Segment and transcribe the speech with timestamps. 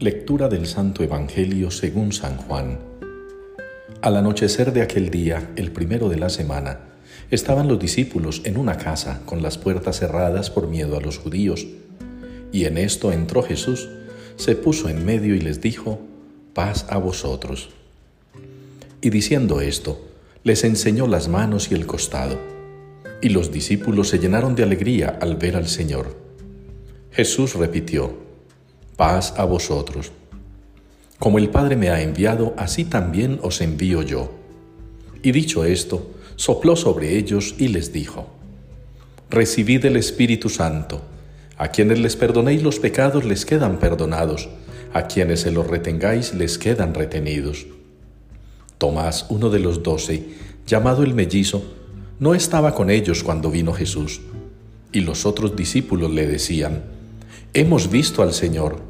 [0.00, 2.78] Lectura del Santo Evangelio según San Juan.
[4.00, 6.80] Al anochecer de aquel día, el primero de la semana,
[7.30, 11.66] estaban los discípulos en una casa con las puertas cerradas por miedo a los judíos.
[12.50, 13.90] Y en esto entró Jesús,
[14.36, 16.00] se puso en medio y les dijo,
[16.54, 17.68] paz a vosotros.
[19.02, 20.00] Y diciendo esto,
[20.44, 22.38] les enseñó las manos y el costado.
[23.20, 26.16] Y los discípulos se llenaron de alegría al ver al Señor.
[27.10, 28.29] Jesús repitió,
[29.00, 30.12] paz a vosotros.
[31.18, 34.30] Como el Padre me ha enviado, así también os envío yo.
[35.22, 38.26] Y dicho esto, sopló sobre ellos y les dijo,
[39.30, 41.00] Recibid el Espíritu Santo.
[41.56, 44.50] A quienes les perdonéis los pecados les quedan perdonados,
[44.92, 47.68] a quienes se los retengáis les quedan retenidos.
[48.76, 50.26] Tomás, uno de los doce,
[50.66, 51.64] llamado el mellizo,
[52.18, 54.20] no estaba con ellos cuando vino Jesús.
[54.92, 56.82] Y los otros discípulos le decían,
[57.54, 58.89] Hemos visto al Señor.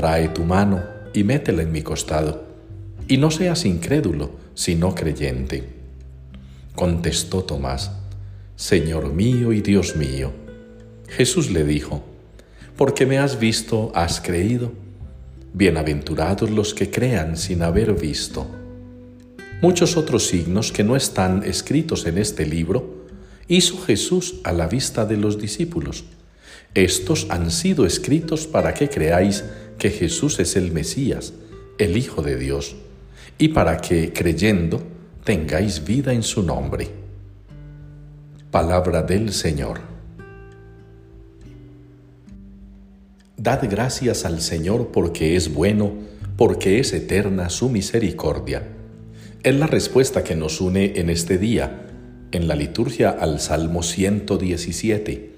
[0.00, 2.42] trae tu mano y métela en mi costado,
[3.06, 5.74] y no seas incrédulo, sino creyente.
[6.74, 7.92] Contestó Tomás,
[8.56, 10.32] Señor mío y Dios mío.
[11.06, 12.02] Jesús le dijo,
[12.78, 14.72] porque me has visto, has creído.
[15.52, 18.46] Bienaventurados los que crean sin haber visto.
[19.60, 23.04] Muchos otros signos que no están escritos en este libro
[23.48, 26.04] hizo Jesús a la vista de los discípulos.
[26.72, 29.44] Estos han sido escritos para que creáis
[29.80, 31.32] que Jesús es el Mesías,
[31.78, 32.76] el Hijo de Dios,
[33.38, 34.82] y para que, creyendo,
[35.24, 36.88] tengáis vida en su nombre.
[38.50, 39.80] Palabra del Señor.
[43.38, 45.94] Dad gracias al Señor porque es bueno,
[46.36, 48.62] porque es eterna su misericordia.
[49.42, 51.86] Es la respuesta que nos une en este día,
[52.32, 55.30] en la liturgia al Salmo 117.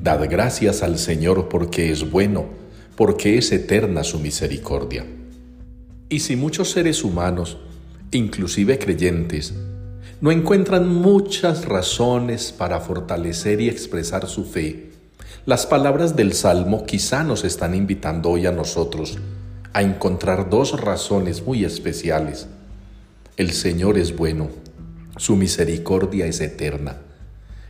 [0.00, 2.59] Dad gracias al Señor porque es bueno,
[3.00, 5.06] porque es eterna su misericordia.
[6.10, 7.56] Y si muchos seres humanos,
[8.10, 9.54] inclusive creyentes,
[10.20, 14.90] no encuentran muchas razones para fortalecer y expresar su fe,
[15.46, 19.16] las palabras del Salmo quizá nos están invitando hoy a nosotros
[19.72, 22.48] a encontrar dos razones muy especiales.
[23.38, 24.50] El Señor es bueno,
[25.16, 26.98] su misericordia es eterna.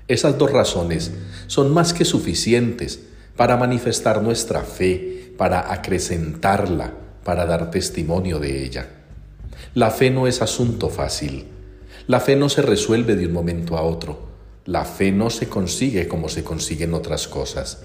[0.08, 1.12] Esas dos razones
[1.46, 2.98] son más que suficientes
[3.36, 6.92] para manifestar nuestra fe para acrecentarla,
[7.24, 8.90] para dar testimonio de ella.
[9.72, 11.46] La fe no es asunto fácil.
[12.06, 14.18] La fe no se resuelve de un momento a otro.
[14.66, 17.84] La fe no se consigue como se consiguen otras cosas.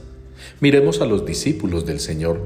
[0.60, 2.42] Miremos a los discípulos del Señor.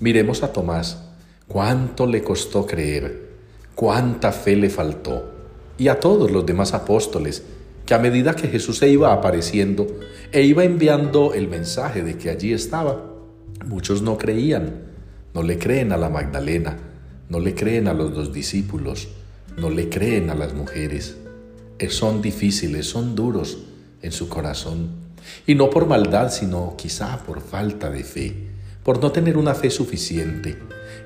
[0.00, 1.04] Miremos a Tomás.
[1.46, 3.28] Cuánto le costó creer.
[3.76, 5.34] Cuánta fe le faltó.
[5.78, 7.44] Y a todos los demás apóstoles
[7.86, 9.86] que a medida que Jesús se iba apareciendo
[10.32, 13.17] e iba enviando el mensaje de que allí estaba,
[13.66, 14.82] Muchos no creían,
[15.34, 16.78] no le creen a la Magdalena,
[17.28, 19.08] no le creen a los dos discípulos,
[19.56, 21.16] no le creen a las mujeres.
[21.90, 23.58] Son difíciles, son duros
[24.02, 24.90] en su corazón.
[25.46, 28.34] Y no por maldad, sino quizá por falta de fe,
[28.82, 30.56] por no tener una fe suficiente,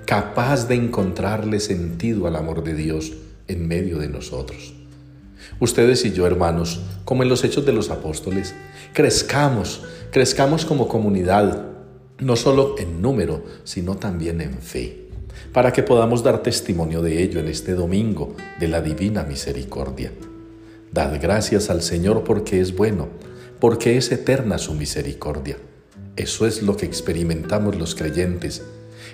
[0.07, 3.13] capaz de encontrarle sentido al amor de Dios
[3.49, 4.75] en medio de nosotros.
[5.59, 8.55] Ustedes y yo, hermanos, como en los hechos de los apóstoles,
[8.93, 11.72] crezcamos, crezcamos como comunidad,
[12.23, 15.09] no solo en número, sino también en fe,
[15.53, 20.13] para que podamos dar testimonio de ello en este domingo de la divina misericordia.
[20.93, 23.09] Dad gracias al Señor porque es bueno,
[23.59, 25.57] porque es eterna su misericordia.
[26.17, 28.63] Eso es lo que experimentamos los creyentes,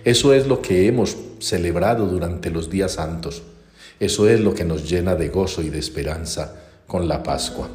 [0.05, 3.43] eso es lo que hemos celebrado durante los días santos,
[4.01, 6.57] eso es lo que nos llena de gozo y de esperanza
[6.87, 7.69] con la Pascua.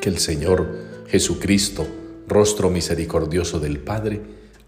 [0.00, 0.68] Que el Señor
[1.08, 1.86] Jesucristo,
[2.28, 4.20] rostro misericordioso del Padre,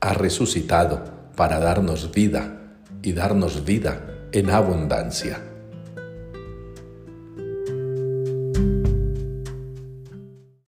[0.06, 1.02] ha resucitado
[1.34, 2.58] para darnos vida
[3.02, 4.00] y darnos vida
[4.30, 5.40] en abundancia.